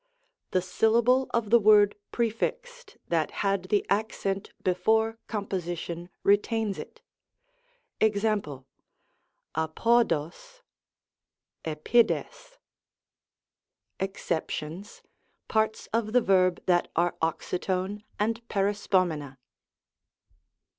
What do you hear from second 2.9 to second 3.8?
that had